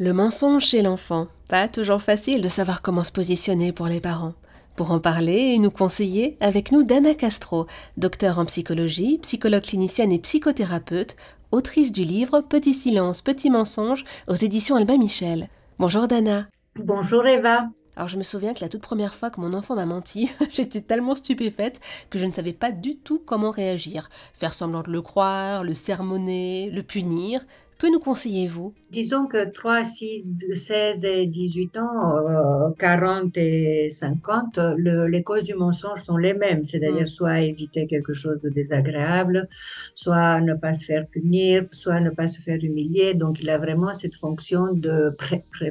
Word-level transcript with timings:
Le 0.00 0.12
mensonge 0.12 0.64
chez 0.64 0.80
l'enfant. 0.80 1.26
Pas 1.48 1.66
toujours 1.66 2.00
facile 2.00 2.40
de 2.40 2.48
savoir 2.48 2.82
comment 2.82 3.02
se 3.02 3.10
positionner 3.10 3.72
pour 3.72 3.88
les 3.88 3.98
parents. 3.98 4.34
Pour 4.76 4.92
en 4.92 5.00
parler 5.00 5.32
et 5.32 5.58
nous 5.58 5.72
conseiller, 5.72 6.36
avec 6.38 6.70
nous 6.70 6.84
Dana 6.84 7.16
Castro, 7.16 7.66
docteur 7.96 8.38
en 8.38 8.44
psychologie, 8.44 9.18
psychologue 9.22 9.64
clinicienne 9.64 10.12
et 10.12 10.20
psychothérapeute, 10.20 11.16
autrice 11.50 11.90
du 11.90 12.02
livre 12.02 12.42
Petit 12.42 12.74
silence, 12.74 13.22
petit 13.22 13.50
mensonge 13.50 14.04
aux 14.28 14.36
éditions 14.36 14.76
Albin 14.76 14.98
Michel. 14.98 15.48
Bonjour 15.80 16.06
Dana. 16.06 16.46
Bonjour 16.76 17.26
Eva. 17.26 17.68
Alors 17.96 18.08
je 18.08 18.18
me 18.18 18.22
souviens 18.22 18.54
que 18.54 18.60
la 18.60 18.68
toute 18.68 18.82
première 18.82 19.16
fois 19.16 19.30
que 19.30 19.40
mon 19.40 19.52
enfant 19.52 19.74
m'a 19.74 19.84
menti, 19.84 20.30
j'étais 20.52 20.80
tellement 20.80 21.16
stupéfaite 21.16 21.80
que 22.08 22.20
je 22.20 22.26
ne 22.26 22.30
savais 22.30 22.52
pas 22.52 22.70
du 22.70 22.98
tout 22.98 23.18
comment 23.18 23.50
réagir. 23.50 24.08
Faire 24.32 24.54
semblant 24.54 24.82
de 24.82 24.92
le 24.92 25.02
croire, 25.02 25.64
le 25.64 25.74
sermonner, 25.74 26.70
le 26.70 26.84
punir. 26.84 27.44
Que 27.78 27.86
nous 27.86 28.00
conseillez-vous? 28.00 28.74
Disons 28.90 29.26
que 29.28 29.48
3, 29.48 29.84
6, 29.84 30.30
16 30.52 31.04
et 31.04 31.26
18 31.26 31.78
ans, 31.78 32.74
40 32.76 33.36
euh, 33.36 33.40
et 33.40 33.88
50, 33.88 34.58
les 34.78 35.22
causes 35.22 35.44
du 35.44 35.54
mensonge 35.54 36.02
sont 36.02 36.16
les 36.16 36.34
mêmes, 36.34 36.64
c'est-à-dire 36.64 37.02
mm. 37.02 37.06
soit 37.06 37.40
éviter 37.40 37.86
quelque 37.86 38.14
chose 38.14 38.40
de 38.42 38.48
désagréable, 38.48 39.48
soit 39.94 40.40
ne 40.40 40.54
pas 40.54 40.74
se 40.74 40.86
faire 40.86 41.06
punir, 41.06 41.66
soit 41.70 42.00
ne 42.00 42.10
pas 42.10 42.26
se 42.26 42.40
faire 42.40 42.58
humilier. 42.60 43.14
Donc 43.14 43.40
il 43.40 43.48
a 43.48 43.58
vraiment 43.58 43.94
cette 43.94 44.16
fonction 44.16 44.72
de 44.72 45.16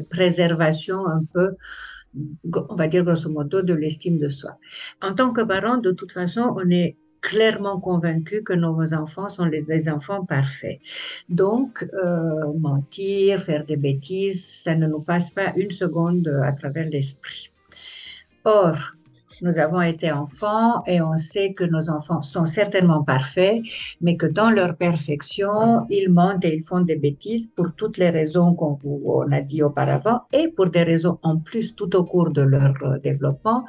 préservation 0.10 1.06
un 1.08 1.26
peu 1.34 1.58
on 2.70 2.76
va 2.76 2.88
dire 2.88 3.04
grosso 3.04 3.30
modo, 3.30 3.62
de 3.62 3.74
l'estime 3.74 4.18
de 4.18 4.30
soi. 4.30 4.58
En 5.02 5.14
tant 5.14 5.32
que 5.34 5.42
parent, 5.42 5.78
de 5.78 5.92
toute 5.92 6.14
façon, 6.14 6.54
on 6.56 6.70
est 6.72 6.98
clairement 7.28 7.78
convaincu 7.78 8.42
que 8.42 8.54
nos 8.54 8.94
enfants 8.94 9.28
sont 9.28 9.48
des 9.48 9.90
enfants 9.90 10.24
parfaits. 10.24 10.80
Donc, 11.28 11.86
euh, 11.94 12.54
mentir, 12.58 13.42
faire 13.42 13.66
des 13.66 13.76
bêtises, 13.76 14.46
ça 14.64 14.76
ne 14.76 14.88
nous 14.88 15.02
passe 15.02 15.30
pas 15.32 15.52
une 15.58 15.72
seconde 15.72 16.28
à 16.50 16.54
travers 16.54 16.88
l'esprit. 16.88 17.52
Or, 18.46 18.78
nous 19.42 19.58
avons 19.58 19.82
été 19.82 20.10
enfants 20.10 20.84
et 20.88 21.02
on 21.02 21.18
sait 21.18 21.54
que 21.54 21.66
nos 21.66 21.90
enfants 21.90 22.22
sont 22.22 22.46
certainement 22.46 23.04
parfaits, 23.04 23.62
mais 24.00 24.16
que 24.16 24.26
dans 24.26 24.50
leur 24.50 24.78
perfection, 24.78 25.86
ils 25.90 26.10
mentent 26.10 26.46
et 26.46 26.56
ils 26.56 26.64
font 26.64 26.82
des 26.82 26.96
bêtises 26.96 27.52
pour 27.56 27.74
toutes 27.76 27.98
les 27.98 28.10
raisons 28.10 28.56
qu'on 28.56 29.32
a 29.32 29.42
dit 29.42 29.62
auparavant 29.62 30.22
et 30.32 30.48
pour 30.48 30.70
des 30.70 30.84
raisons 30.84 31.20
en 31.24 31.38
plus 31.38 31.76
tout 31.76 31.94
au 31.98 32.06
cours 32.06 32.32
de 32.32 32.42
leur 32.42 32.74
euh, 32.84 33.00
développement. 33.00 33.66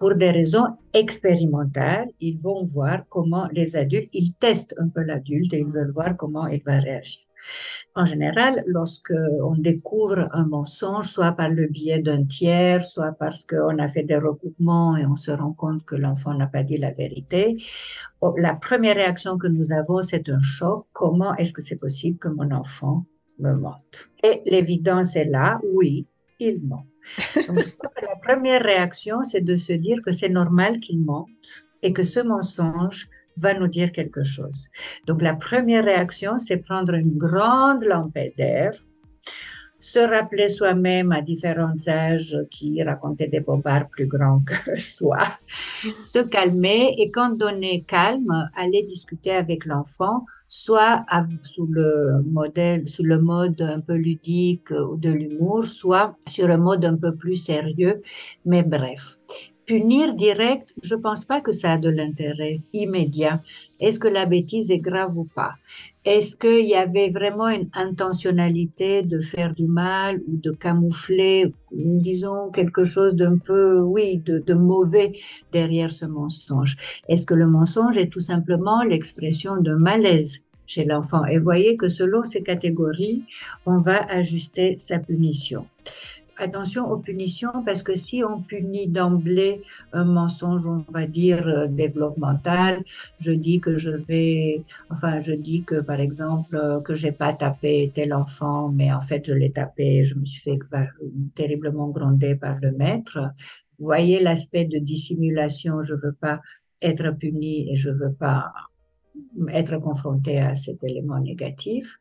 Pour 0.00 0.14
des 0.14 0.30
raisons 0.30 0.78
expérimentales, 0.94 2.08
ils 2.20 2.38
vont 2.38 2.64
voir 2.64 3.02
comment 3.10 3.46
les 3.52 3.76
adultes, 3.76 4.08
ils 4.14 4.32
testent 4.32 4.74
un 4.78 4.88
peu 4.88 5.02
l'adulte 5.02 5.52
et 5.52 5.58
ils 5.58 5.66
veulent 5.66 5.90
voir 5.90 6.16
comment 6.16 6.46
il 6.46 6.62
va 6.64 6.80
réagir. 6.80 7.20
En 7.94 8.06
général, 8.06 8.64
lorsque 8.66 9.12
on 9.42 9.56
découvre 9.56 10.30
un 10.32 10.46
mensonge, 10.46 11.06
soit 11.06 11.32
par 11.32 11.50
le 11.50 11.66
biais 11.66 11.98
d'un 11.98 12.24
tiers, 12.24 12.82
soit 12.82 13.12
parce 13.12 13.44
qu'on 13.44 13.78
a 13.78 13.88
fait 13.90 14.04
des 14.04 14.16
recoupements 14.16 14.96
et 14.96 15.04
on 15.04 15.16
se 15.16 15.32
rend 15.32 15.52
compte 15.52 15.84
que 15.84 15.96
l'enfant 15.96 16.32
n'a 16.32 16.46
pas 16.46 16.62
dit 16.62 16.78
la 16.78 16.92
vérité, 16.92 17.62
oh, 18.22 18.34
la 18.38 18.54
première 18.54 18.96
réaction 18.96 19.36
que 19.36 19.48
nous 19.48 19.70
avons, 19.70 20.00
c'est 20.00 20.30
un 20.30 20.40
choc. 20.40 20.86
Comment 20.94 21.34
est-ce 21.34 21.52
que 21.52 21.60
c'est 21.60 21.76
possible 21.76 22.18
que 22.18 22.28
mon 22.28 22.50
enfant 22.52 23.04
me 23.38 23.52
mente? 23.52 24.08
Et 24.24 24.40
l'évidence 24.46 25.14
est 25.14 25.26
là, 25.26 25.60
oui, 25.74 26.06
il 26.38 26.62
ment. 26.62 26.86
La 28.02 28.16
première 28.22 28.62
réaction, 28.62 29.24
c'est 29.24 29.40
de 29.40 29.56
se 29.56 29.72
dire 29.72 29.98
que 30.04 30.12
c'est 30.12 30.28
normal 30.28 30.80
qu'il 30.80 31.00
mente 31.04 31.28
et 31.82 31.92
que 31.92 32.04
ce 32.04 32.20
mensonge 32.20 33.08
va 33.36 33.54
nous 33.54 33.68
dire 33.68 33.92
quelque 33.92 34.24
chose. 34.24 34.68
Donc 35.06 35.22
la 35.22 35.34
première 35.34 35.84
réaction, 35.84 36.38
c'est 36.38 36.58
prendre 36.58 36.94
une 36.94 37.16
grande 37.16 37.84
lampée 37.84 38.34
d'air, 38.36 38.72
se 39.78 39.98
rappeler 39.98 40.48
soi-même 40.48 41.10
à 41.10 41.22
différents 41.22 41.88
âges 41.88 42.36
qui 42.50 42.82
racontaient 42.82 43.28
des 43.28 43.40
bobards 43.40 43.88
plus 43.88 44.06
grands 44.06 44.40
que 44.40 44.78
soi, 44.78 45.28
se 46.04 46.18
calmer 46.18 46.94
et 46.98 47.10
quand 47.10 47.30
donner 47.30 47.82
calme, 47.88 48.50
aller 48.56 48.82
discuter 48.82 49.32
avec 49.32 49.64
l'enfant, 49.64 50.26
soit 50.52 51.06
sous 51.42 51.66
le 51.66 52.22
modèle, 52.26 52.88
sous 52.88 53.04
le 53.04 53.20
mode 53.20 53.62
un 53.62 53.80
peu 53.80 53.94
ludique 53.94 54.72
ou 54.72 54.96
de 54.96 55.10
l'humour, 55.10 55.64
soit 55.64 56.16
sur 56.26 56.50
un 56.50 56.58
mode 56.58 56.84
un 56.84 56.96
peu 56.96 57.14
plus 57.14 57.36
sérieux, 57.36 58.02
mais 58.44 58.64
bref 58.64 59.16
punir 59.70 60.14
direct, 60.14 60.74
je 60.82 60.96
pense 60.96 61.24
pas 61.24 61.40
que 61.40 61.52
ça 61.52 61.74
a 61.74 61.78
de 61.78 61.88
l'intérêt 61.88 62.58
immédiat. 62.72 63.40
Est-ce 63.78 64.00
que 64.00 64.08
la 64.08 64.26
bêtise 64.26 64.72
est 64.72 64.80
grave 64.80 65.16
ou 65.16 65.26
pas? 65.26 65.52
Est-ce 66.06 66.34
qu'il 66.34 66.66
y 66.66 66.74
avait 66.74 67.10
vraiment 67.10 67.48
une 67.48 67.68
intentionnalité 67.74 69.02
de 69.02 69.20
faire 69.20 69.54
du 69.54 69.66
mal 69.66 70.22
ou 70.26 70.38
de 70.38 70.50
camoufler, 70.50 71.52
disons, 71.72 72.50
quelque 72.50 72.84
chose 72.84 73.14
d'un 73.14 73.36
peu, 73.36 73.80
oui, 73.80 74.16
de, 74.16 74.38
de 74.38 74.54
mauvais 74.54 75.12
derrière 75.52 75.90
ce 75.90 76.06
mensonge? 76.06 76.76
Est-ce 77.08 77.26
que 77.26 77.34
le 77.34 77.46
mensonge 77.46 77.98
est 77.98 78.08
tout 78.08 78.20
simplement 78.20 78.82
l'expression 78.82 79.58
d'un 79.58 79.76
malaise 79.76 80.40
chez 80.66 80.86
l'enfant? 80.86 81.26
Et 81.26 81.38
voyez 81.38 81.76
que 81.76 81.90
selon 81.90 82.24
ces 82.24 82.42
catégories, 82.42 83.26
on 83.66 83.78
va 83.78 84.02
ajuster 84.10 84.78
sa 84.78 85.00
punition 85.00 85.66
attention 86.40 86.90
aux 86.90 86.98
punitions 86.98 87.62
parce 87.64 87.82
que 87.82 87.96
si 87.96 88.22
on 88.24 88.40
punit 88.40 88.86
d'emblée 88.86 89.62
un 89.92 90.04
mensonge, 90.04 90.66
on 90.66 90.84
va 90.92 91.06
dire 91.06 91.46
euh, 91.46 91.66
développemental, 91.66 92.82
je 93.18 93.32
dis 93.32 93.60
que 93.60 93.76
je 93.76 93.90
vais, 93.90 94.62
enfin, 94.90 95.20
je 95.20 95.32
dis 95.32 95.62
que 95.62 95.80
par 95.80 96.00
exemple 96.00 96.56
euh, 96.56 96.80
que 96.80 96.94
j'ai 96.94 97.12
pas 97.12 97.32
tapé 97.32 97.90
tel 97.94 98.14
enfant, 98.14 98.68
mais 98.68 98.92
en 98.92 99.00
fait 99.00 99.26
je 99.26 99.32
l'ai 99.32 99.52
tapé, 99.52 100.04
je 100.04 100.14
me 100.14 100.24
suis 100.24 100.42
fait 100.42 100.58
terriblement 101.34 101.88
gronder 101.88 102.34
par 102.34 102.58
le 102.60 102.72
maître. 102.72 103.18
Vous 103.78 103.84
voyez 103.86 104.20
l'aspect 104.20 104.64
de 104.64 104.78
dissimulation, 104.78 105.82
je 105.82 105.94
veux 105.94 106.12
pas 106.12 106.40
être 106.82 107.10
puni 107.12 107.70
et 107.72 107.76
je 107.76 107.90
veux 107.90 108.12
pas 108.12 108.52
être 109.52 109.76
confronté 109.78 110.38
à 110.38 110.56
cet 110.56 110.82
élément 110.84 111.20
négatif 111.20 111.98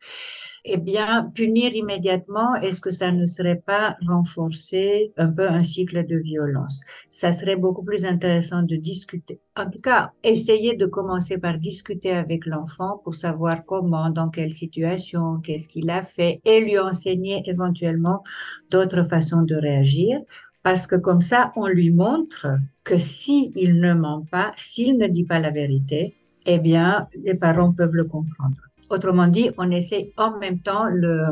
eh 0.65 0.77
bien, 0.77 1.31
punir 1.33 1.73
immédiatement, 1.75 2.55
est-ce 2.55 2.81
que 2.81 2.91
ça 2.91 3.11
ne 3.11 3.25
serait 3.25 3.61
pas 3.65 3.97
renforcer 4.07 5.13
un 5.17 5.27
peu 5.29 5.47
un 5.47 5.63
cycle 5.63 6.05
de 6.05 6.17
violence? 6.17 6.81
Ça 7.09 7.31
serait 7.31 7.55
beaucoup 7.55 7.83
plus 7.83 8.05
intéressant 8.05 8.63
de 8.63 8.75
discuter. 8.75 9.39
En 9.55 9.69
tout 9.69 9.81
cas, 9.81 10.11
essayer 10.23 10.75
de 10.75 10.85
commencer 10.85 11.37
par 11.37 11.57
discuter 11.57 12.11
avec 12.11 12.45
l'enfant 12.45 13.01
pour 13.03 13.15
savoir 13.15 13.65
comment, 13.65 14.09
dans 14.09 14.29
quelle 14.29 14.53
situation, 14.53 15.39
qu'est-ce 15.41 15.67
qu'il 15.67 15.89
a 15.89 16.03
fait, 16.03 16.41
et 16.45 16.59
lui 16.61 16.77
enseigner 16.79 17.41
éventuellement 17.45 18.23
d'autres 18.69 19.03
façons 19.03 19.41
de 19.41 19.55
réagir 19.55 20.19
parce 20.63 20.87
que 20.87 20.95
comme 20.95 21.21
ça, 21.21 21.51
on 21.55 21.67
lui 21.67 21.89
montre 21.91 22.47
que 22.83 22.97
s'il 22.97 23.79
ne 23.79 23.93
ment 23.93 24.25
pas, 24.29 24.51
s'il 24.57 24.97
ne 24.97 25.07
dit 25.07 25.23
pas 25.23 25.39
la 25.39 25.51
vérité, 25.51 26.15
eh 26.45 26.59
bien, 26.59 27.07
les 27.23 27.35
parents 27.35 27.73
peuvent 27.73 27.95
le 27.95 28.05
comprendre. 28.05 28.68
Autrement 28.89 29.27
dit, 29.27 29.51
on 29.57 29.69
essaie 29.71 30.11
en 30.17 30.37
même 30.39 30.59
temps 30.59 30.85
le, 30.85 31.23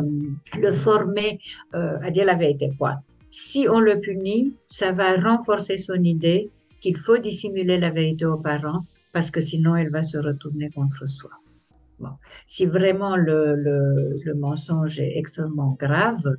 le 0.60 0.72
former 0.72 1.40
euh, 1.76 1.98
à 2.02 2.12
dire 2.12 2.26
la 2.26 2.36
vérité. 2.36 2.72
Quoi. 2.78 2.98
Si 3.32 3.68
on 3.70 3.80
le 3.80 4.00
punit, 4.00 4.56
ça 4.68 4.92
va 4.92 5.16
renforcer 5.16 5.78
son 5.78 6.02
idée 6.04 6.50
qu'il 6.82 6.96
faut 6.96 7.18
dissimuler 7.18 7.78
la 7.78 7.90
vérité 7.90 8.26
aux 8.26 8.38
parents 8.38 8.86
parce 9.12 9.32
que 9.32 9.42
sinon 9.42 9.76
elle 9.76 9.90
va 9.90 10.04
se 10.04 10.18
retourner 10.18 10.70
contre 10.70 11.08
soi. 11.08 11.32
Bon. 12.00 12.12
Si 12.48 12.68
vraiment 12.68 13.16
le, 13.18 13.56
le, 13.56 14.18
le, 14.24 14.34
mensonge 14.36 15.00
est 15.00 15.18
extrêmement 15.18 15.76
grave, 15.80 16.38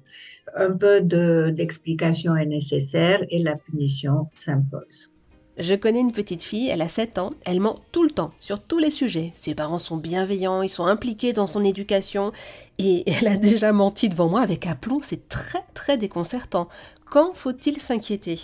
un 0.55 0.71
peu 0.71 1.01
d'explication 1.01 2.37
est 2.37 2.47
nécessaire 2.47 3.25
et 3.29 3.41
la 3.41 3.57
punition 3.57 4.29
s'impose. 4.35 5.13
Je 5.59 5.75
connais 5.75 5.99
une 5.99 6.13
petite 6.13 6.45
fille, 6.45 6.69
elle 6.69 6.83
a 6.83 6.89
7 6.89 7.19
ans, 7.19 7.31
elle 7.45 7.59
ment 7.59 7.81
tout 7.91 8.05
le 8.05 8.11
temps, 8.11 8.31
sur 8.39 8.61
tous 8.61 8.79
les 8.79 8.91
sujets. 8.91 9.33
Ses 9.35 9.57
parents 9.57 9.79
sont 9.79 9.97
bienveillants, 9.97 10.63
ils 10.63 10.69
sont 10.69 10.87
impliqués 10.87 11.33
dans 11.33 11.49
son 11.49 11.65
éducation, 11.65 12.31
et 12.79 13.03
elle 13.11 13.27
a 13.27 13.37
déjà 13.37 13.73
menti 13.73 14.09
devant 14.09 14.29
moi 14.29 14.41
avec 14.41 14.69
aplomb, 14.69 15.01
c'est 15.03 15.29
très 15.29 15.65
très 15.75 15.97
déconcertant. 15.97 16.69
Quand 17.07 17.35
faut-il 17.35 17.81
s'inquiéter? 17.81 18.39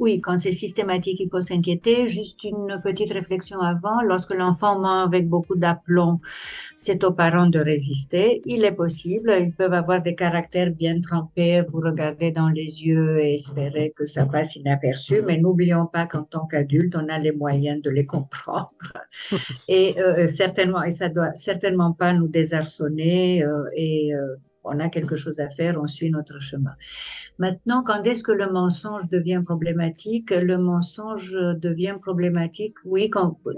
Oui, 0.00 0.20
quand 0.20 0.38
c'est 0.38 0.52
systématique, 0.52 1.20
il 1.20 1.28
faut 1.28 1.42
s'inquiéter. 1.42 2.06
Juste 2.06 2.42
une 2.44 2.80
petite 2.82 3.12
réflexion 3.12 3.60
avant. 3.60 4.00
Lorsque 4.02 4.34
l'enfant 4.34 4.78
ment 4.80 5.02
avec 5.04 5.28
beaucoup 5.28 5.56
d'aplomb, 5.56 6.20
c'est 6.74 7.04
aux 7.04 7.12
parents 7.12 7.48
de 7.48 7.58
résister. 7.60 8.40
Il 8.46 8.64
est 8.64 8.72
possible. 8.72 9.32
Ils 9.38 9.52
peuvent 9.52 9.74
avoir 9.74 10.00
des 10.00 10.14
caractères 10.14 10.70
bien 10.70 11.00
trempés. 11.00 11.62
Vous 11.70 11.80
regardez 11.80 12.30
dans 12.30 12.48
les 12.48 12.86
yeux 12.86 13.18
et 13.20 13.34
espérer 13.34 13.92
que 13.94 14.06
ça 14.06 14.24
passe 14.24 14.56
inaperçu. 14.56 15.20
Mais 15.26 15.36
n'oublions 15.36 15.86
pas 15.86 16.06
qu'en 16.06 16.22
tant 16.22 16.46
qu'adulte, 16.46 16.96
on 16.96 17.06
a 17.08 17.18
les 17.18 17.32
moyens 17.32 17.82
de 17.82 17.90
les 17.90 18.06
comprendre. 18.06 18.72
et 19.68 20.00
euh, 20.00 20.26
certainement, 20.28 20.82
et 20.82 20.92
ça 20.92 21.10
doit 21.10 21.34
certainement 21.34 21.92
pas 21.92 22.14
nous 22.14 22.28
désarçonner 22.28 23.44
euh, 23.44 23.64
et 23.76 24.14
euh, 24.14 24.36
on 24.64 24.78
a 24.78 24.88
quelque 24.88 25.16
chose 25.16 25.40
à 25.40 25.48
faire, 25.50 25.80
on 25.80 25.86
suit 25.86 26.10
notre 26.10 26.40
chemin. 26.40 26.72
Maintenant, 27.38 27.82
quand 27.82 28.02
est-ce 28.04 28.22
que 28.22 28.32
le 28.32 28.50
mensonge 28.50 29.08
devient 29.10 29.42
problématique? 29.44 30.30
Le 30.30 30.58
mensonge 30.58 31.32
devient 31.32 31.96
problématique, 32.00 32.74
oui, 32.84 33.10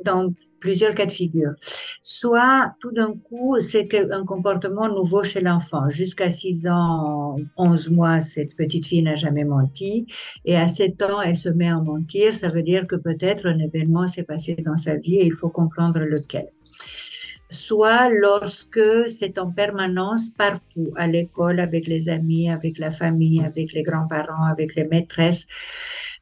dans 0.05 0.33
plusieurs 0.61 0.95
cas 0.95 1.07
de 1.07 1.11
figure. 1.13 1.53
Soit 2.03 2.73
tout 2.81 2.93
d'un 2.93 3.15
coup, 3.15 3.59
c'est 3.59 3.89
un 4.13 4.25
comportement 4.25 4.89
nouveau 4.89 5.25
chez 5.25 5.41
l'enfant. 5.41 5.91
Jusqu'à 5.91 6.31
6 6.31 6.69
ans, 6.69 7.37
11 7.57 7.91
mois, 7.91 8.21
cette 8.21 8.55
petite 8.57 8.87
fille 8.87 9.03
n'a 9.03 9.17
jamais 9.17 9.45
menti. 9.45 10.07
Et 10.45 10.57
à 10.57 10.69
7 10.69 11.03
ans, 11.03 11.21
elle 11.21 11.37
se 11.37 11.49
met 11.49 11.69
à 11.69 11.81
mentir. 11.81 12.33
Ça 12.33 12.49
veut 12.49 12.63
dire 12.63 12.87
que 12.87 12.97
peut-être 12.97 13.47
un 13.47 13.59
événement 13.59 14.07
s'est 14.07 14.23
passé 14.23 14.55
dans 14.65 14.77
sa 14.77 14.95
vie 14.95 15.17
et 15.17 15.27
il 15.27 15.35
faut 15.35 15.51
comprendre 15.51 15.99
lequel 15.99 16.47
soit 17.53 18.09
lorsque 18.11 19.09
c'est 19.09 19.39
en 19.39 19.51
permanence 19.51 20.31
partout, 20.31 20.91
à 20.97 21.07
l'école, 21.07 21.61
avec 21.61 21.87
les 21.87 22.09
amis, 22.09 22.51
avec 22.51 22.79
la 22.79 22.91
famille, 22.91 23.45
avec 23.45 23.73
les 23.73 23.83
grands-parents, 23.83 24.45
avec 24.45 24.75
les 24.75 24.85
maîtresses. 24.85 25.47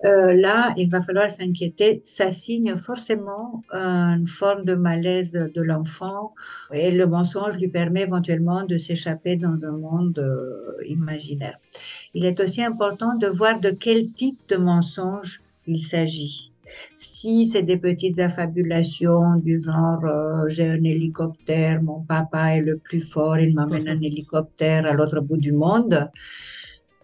Euh, 0.04 0.32
là, 0.32 0.72
il 0.76 0.90
va 0.90 1.02
falloir 1.02 1.30
s'inquiéter. 1.30 2.02
Ça 2.04 2.32
signe 2.32 2.76
forcément 2.76 3.62
une 3.72 4.26
forme 4.26 4.64
de 4.64 4.74
malaise 4.74 5.32
de 5.54 5.62
l'enfant 5.62 6.34
et 6.72 6.90
le 6.90 7.06
mensonge 7.06 7.56
lui 7.56 7.68
permet 7.68 8.02
éventuellement 8.02 8.64
de 8.64 8.78
s'échapper 8.78 9.36
dans 9.36 9.64
un 9.64 9.72
monde 9.72 10.18
euh, 10.18 10.82
imaginaire. 10.86 11.58
Il 12.14 12.24
est 12.24 12.40
aussi 12.40 12.62
important 12.62 13.14
de 13.16 13.26
voir 13.26 13.60
de 13.60 13.70
quel 13.70 14.10
type 14.10 14.40
de 14.48 14.56
mensonge 14.56 15.42
il 15.66 15.80
s'agit. 15.80 16.49
Si 16.96 17.46
c'est 17.46 17.62
des 17.62 17.76
petites 17.76 18.18
affabulations 18.18 19.36
du 19.36 19.60
genre 19.60 20.04
euh, 20.04 20.48
j'ai 20.48 20.68
un 20.68 20.84
hélicoptère, 20.84 21.82
mon 21.82 22.00
papa 22.00 22.56
est 22.56 22.60
le 22.60 22.78
plus 22.78 23.00
fort, 23.00 23.38
il 23.38 23.54
m'amène 23.54 23.88
un 23.88 24.00
hélicoptère 24.10 24.86
à 24.86 24.92
l'autre 24.92 25.20
bout 25.20 25.36
du 25.36 25.52
monde, 25.52 26.10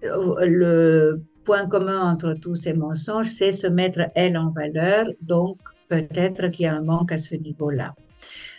le 0.02 1.20
point 1.44 1.66
commun 1.66 2.00
entre 2.12 2.34
tous 2.34 2.56
ces 2.56 2.74
mensonges, 2.74 3.28
c'est 3.28 3.52
se 3.52 3.66
mettre 3.66 4.10
elle 4.14 4.36
en 4.36 4.50
valeur. 4.50 5.06
Donc, 5.22 5.58
peut-être 5.88 6.48
qu'il 6.48 6.64
y 6.64 6.68
a 6.68 6.74
un 6.74 6.82
manque 6.82 7.12
à 7.12 7.18
ce 7.18 7.34
niveau-là. 7.36 7.94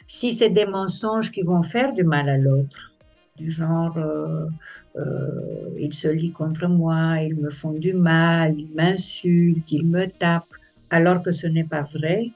Si 0.08 0.34
c'est 0.34 0.50
des 0.50 0.66
mensonges 0.66 1.32
qui 1.32 1.42
vont 1.44 1.64
faire 1.64 1.94
du 1.94 2.04
mal 2.04 2.30
à 2.30 2.38
l'autre, 2.38 2.94
du 3.36 3.52
genre 3.52 3.96
euh, 3.98 4.48
euh, 4.96 5.70
ils 5.78 5.94
se 5.94 6.08
lient 6.08 6.32
contre 6.32 6.68
moi, 6.68 7.22
ils 7.22 7.36
me 7.36 7.50
font 7.50 7.74
du 7.74 7.94
mal, 7.94 8.56
ils 8.58 8.74
m'insultent, 8.74 9.72
ils 9.72 9.86
me 9.86 10.08
tapent, 10.08 10.46
alors 10.90 11.22
que 11.22 11.32
ce 11.32 11.48
n'est 11.48 11.64
pas 11.64 11.84
vrai. 11.84 12.32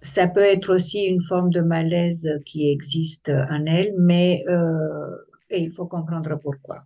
Ça 0.00 0.28
peut 0.28 0.40
être 0.40 0.74
aussi 0.74 1.04
une 1.04 1.22
forme 1.22 1.50
de 1.50 1.60
malaise 1.60 2.40
qui 2.44 2.70
existe 2.70 3.28
en 3.28 3.66
elle, 3.66 3.94
mais 3.98 4.44
euh, 4.48 5.16
il 5.50 5.72
faut 5.72 5.86
comprendre 5.86 6.38
pourquoi. 6.40 6.82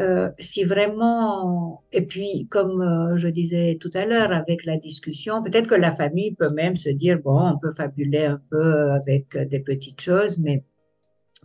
Euh, 0.00 0.30
si 0.40 0.64
vraiment, 0.64 1.84
et 1.92 2.02
puis 2.02 2.48
comme 2.50 2.82
euh, 2.82 3.16
je 3.16 3.28
disais 3.28 3.78
tout 3.80 3.92
à 3.94 4.06
l'heure 4.06 4.32
avec 4.32 4.64
la 4.64 4.76
discussion, 4.76 5.40
peut-être 5.40 5.68
que 5.68 5.76
la 5.76 5.94
famille 5.94 6.34
peut 6.34 6.50
même 6.50 6.74
se 6.76 6.88
dire, 6.88 7.20
bon, 7.20 7.52
on 7.52 7.58
peut 7.58 7.70
fabuler 7.70 8.24
un 8.24 8.40
peu 8.50 8.90
avec 8.90 9.36
des 9.36 9.60
petites 9.60 10.00
choses, 10.00 10.36
mais 10.38 10.64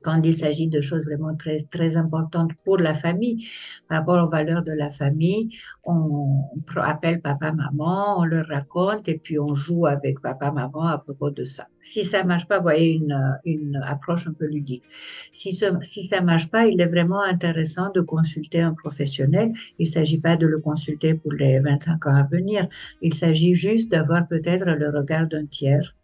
quand 0.02 0.22
il 0.24 0.34
s'agit 0.34 0.68
de 0.68 0.82
choses 0.82 1.06
vraiment 1.06 1.36
très, 1.36 1.60
très 1.62 1.98
importantes 1.98 2.52
pour 2.64 2.78
la 2.78 2.94
famille, 2.94 3.48
par 3.88 4.00
rapport 4.00 4.24
aux 4.24 4.30
valeurs 4.30 4.64
de 4.64 4.72
la 4.72 4.92
famille, 4.92 5.50
on, 5.84 6.46
appelle 6.76 7.22
papa, 7.22 7.52
maman, 7.52 8.20
on 8.20 8.24
leur 8.24 8.48
raconte 8.48 9.08
et 9.08 9.18
puis 9.18 9.40
on 9.40 9.54
joue 9.56 9.86
avec 9.86 10.22
papa, 10.22 10.52
maman 10.52 10.88
à 10.88 10.98
propos 11.00 11.32
de 11.32 11.44
ça. 11.44 11.68
Si 11.82 12.04
ça 12.06 12.24
marche 12.24 12.48
pas, 12.48 12.60
voyez 12.60 12.92
une, 12.92 13.18
une 13.46 13.82
approche 13.84 14.28
un 14.28 14.34
peu 14.34 14.46
ludique. 14.46 14.84
Si, 15.32 15.54
ce, 15.54 15.66
si 15.82 16.04
ça 16.04 16.22
marche 16.22 16.50
pas, 16.50 16.68
il 16.68 16.80
est 16.82 16.88
vraiment 16.88 17.22
intéressant 17.24 17.92
de 17.92 18.02
consulter 18.02 18.62
un 18.62 18.74
professionnel. 18.74 19.54
Il 19.80 19.88
s'agit 19.88 20.20
pas 20.20 20.36
de 20.36 20.46
le 20.46 20.60
consulter 20.60 21.14
pour 21.16 21.34
les 21.34 21.60
25 21.60 22.06
ans 22.08 22.16
à 22.16 22.24
venir. 22.24 22.68
Il 23.02 23.14
s'agit 23.14 23.54
juste 23.54 23.92
d'avoir 23.92 24.28
peut-être 24.28 24.66
le 24.66 24.90
regard 24.90 25.28
d'un 25.28 25.46
tiers 25.46 25.96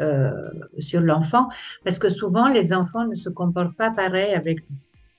euh, 0.00 0.30
sur 0.78 1.00
l'enfant, 1.00 1.48
parce 1.84 1.98
que 1.98 2.08
souvent 2.08 2.48
les 2.48 2.72
enfants 2.72 3.06
ne 3.06 3.14
se 3.14 3.28
comportent 3.28 3.76
pas 3.76 3.90
pareil 3.90 4.34
avec 4.34 4.60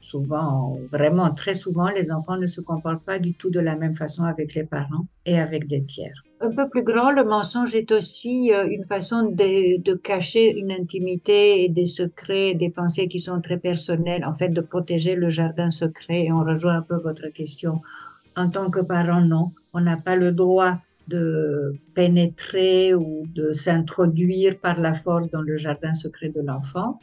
souvent, 0.01 0.77
vraiment 0.91 1.31
très 1.31 1.53
souvent, 1.53 1.89
les 1.89 2.12
enfants 2.12 2.38
ne 2.38 2.47
se 2.47 2.62
comportent 2.62 3.03
pas 3.03 3.19
du 3.19 3.33
tout 3.33 3.50
de 3.50 3.59
la 3.59 3.75
même 3.75 3.95
façon 3.95 4.23
avec 4.23 4.56
les 4.56 4.63
parents 4.63 5.06
et 5.25 5.39
avec 5.39 5.68
des 5.68 5.83
tiers. 5.83 6.23
Un 6.41 6.51
peu 6.51 6.68
plus 6.69 6.83
grand, 6.83 7.12
le 7.12 7.23
mensonge 7.23 7.75
est 7.75 7.91
aussi 7.91 8.51
euh, 8.53 8.68
une 8.68 8.83
façon 8.83 9.23
de, 9.23 9.81
de, 9.81 9.94
cacher 9.94 10.51
une 10.57 10.71
intimité 10.71 11.63
et 11.63 11.69
des 11.69 11.85
secrets, 11.85 12.56
des 12.56 12.69
pensées 12.69 13.07
qui 13.07 13.19
sont 13.19 13.41
très 13.41 13.57
personnelles, 13.57 14.25
en 14.25 14.33
fait, 14.33 14.50
de 14.50 14.62
protéger 14.62 15.15
le 15.15 15.29
jardin 15.29 15.69
secret. 15.69 16.25
Et 16.25 16.31
on 16.31 16.44
rejoint 16.44 16.77
un 16.77 16.81
peu 16.81 16.95
votre 16.95 17.27
question. 17.27 17.81
En 18.35 18.50
tant 18.50 18.71
que 18.71 18.79
parent, 18.79 19.21
non, 19.21 19.51
on 19.73 19.81
n'a 19.81 19.97
pas 19.97 20.15
le 20.15 20.31
droit 20.31 20.77
de 21.11 21.73
pénétrer 21.93 22.93
ou 22.93 23.25
de 23.35 23.53
s'introduire 23.53 24.59
par 24.59 24.77
la 24.79 24.93
force 24.93 25.29
dans 25.29 25.41
le 25.41 25.57
jardin 25.57 25.93
secret 25.93 26.29
de 26.29 26.41
l'enfant. 26.41 26.99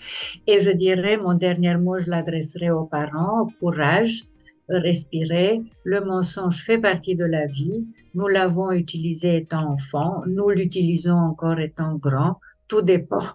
Et 0.46 0.60
je 0.60 0.70
dirais, 0.70 1.16
mon 1.16 1.34
dernier 1.34 1.76
mot, 1.76 1.99
je 1.99 2.10
l'adresserai 2.10 2.70
aux 2.70 2.87
parents, 2.87 3.49
courage, 3.60 4.25
respirer. 4.69 5.62
Le 5.84 6.00
mensonge 6.00 6.62
fait 6.64 6.78
partie 6.78 7.14
de 7.14 7.25
la 7.25 7.46
vie. 7.46 7.87
Nous 8.14 8.28
l'avons 8.28 8.70
utilisé 8.72 9.37
étant 9.37 9.72
enfant, 9.75 10.22
nous 10.26 10.50
l'utilisons 10.50 11.16
encore 11.31 11.58
étant 11.58 11.94
grand. 11.96 12.40
Tout 12.69 12.82
dépend 12.82 13.26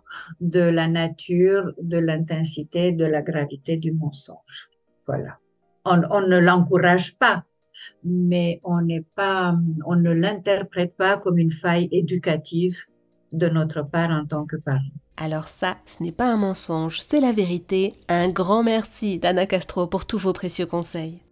de 0.42 0.60
la 0.60 0.88
nature, 0.88 1.74
de 1.82 1.98
l'intensité, 1.98 2.92
de 2.92 3.06
la 3.06 3.22
gravité 3.24 3.78
du 3.78 3.92
mensonge. 3.92 4.70
Voilà. 5.08 5.40
On 5.86 5.98
ne 5.98 6.40
l'encourage 6.40 7.18
pas, 7.18 7.44
mais 8.04 8.60
on 8.64 8.82
n'est 8.82 9.06
pas, 9.16 9.56
on 9.86 9.96
ne 9.96 10.12
l'interprète 10.12 10.96
pas 10.96 11.18
comme 11.18 11.38
une 11.38 11.52
faille 11.52 11.90
éducative 11.92 12.78
de 13.32 13.50
notre 13.50 13.82
part 13.82 14.12
en 14.12 14.26
tant 14.26 14.46
que 14.46 14.56
parent. 14.56 14.80
Alors 15.18 15.48
ça, 15.48 15.78
ce 15.86 16.02
n'est 16.04 16.12
pas 16.12 16.32
un 16.32 16.38
mensonge, 16.38 17.00
c'est 17.00 17.20
la 17.20 17.32
vérité. 17.32 17.94
Un 18.10 18.30
grand 18.30 18.64
merci, 18.64 19.20
Dana 19.20 19.46
Castro, 19.46 19.88
pour 19.88 20.06
tous 20.06 20.18
vos 20.18 20.34
précieux 20.34 20.66
conseils. 20.66 21.23